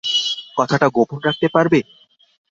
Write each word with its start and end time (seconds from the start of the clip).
কথাটা 0.57 0.87
গোপন 0.95 1.19
রাখতে 1.23 1.47
পারবে? 1.55 1.79